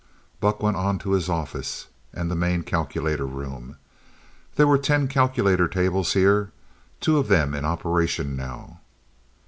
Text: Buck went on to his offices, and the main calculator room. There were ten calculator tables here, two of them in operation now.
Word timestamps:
Buck 0.39 0.63
went 0.63 0.77
on 0.77 0.97
to 0.97 1.11
his 1.11 1.29
offices, 1.29 1.85
and 2.11 2.31
the 2.31 2.35
main 2.35 2.63
calculator 2.63 3.27
room. 3.27 3.77
There 4.55 4.65
were 4.65 4.79
ten 4.79 5.07
calculator 5.07 5.67
tables 5.67 6.13
here, 6.13 6.51
two 6.99 7.19
of 7.19 7.27
them 7.27 7.53
in 7.53 7.65
operation 7.65 8.35
now. 8.35 8.79